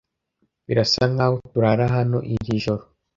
[0.65, 2.83] Birasa nkaho turara hano iri joro.